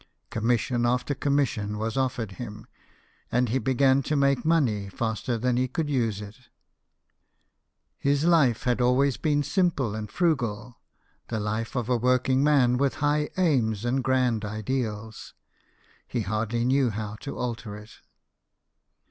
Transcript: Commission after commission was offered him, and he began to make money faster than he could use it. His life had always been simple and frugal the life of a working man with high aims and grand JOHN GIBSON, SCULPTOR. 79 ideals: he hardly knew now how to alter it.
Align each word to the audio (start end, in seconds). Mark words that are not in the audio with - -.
Commission 0.31 0.83
after 0.83 1.13
commission 1.13 1.77
was 1.77 1.95
offered 1.95 2.31
him, 2.31 2.65
and 3.31 3.49
he 3.49 3.59
began 3.59 4.01
to 4.01 4.15
make 4.15 4.43
money 4.43 4.89
faster 4.89 5.37
than 5.37 5.57
he 5.57 5.67
could 5.67 5.91
use 5.91 6.21
it. 6.21 6.49
His 7.99 8.25
life 8.25 8.63
had 8.63 8.81
always 8.81 9.17
been 9.17 9.43
simple 9.43 9.93
and 9.93 10.09
frugal 10.09 10.79
the 11.27 11.39
life 11.39 11.75
of 11.75 11.87
a 11.87 11.97
working 11.97 12.43
man 12.43 12.77
with 12.77 12.95
high 12.95 13.29
aims 13.37 13.85
and 13.85 14.03
grand 14.03 14.41
JOHN 14.41 14.61
GIBSON, 14.61 14.63
SCULPTOR. 14.65 14.73
79 14.79 14.91
ideals: 14.91 15.33
he 16.07 16.21
hardly 16.21 16.65
knew 16.65 16.85
now 16.85 16.89
how 16.93 17.15
to 17.19 17.37
alter 17.37 17.75
it. 17.77 17.91